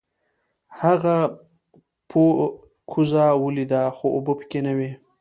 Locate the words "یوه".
2.13-2.45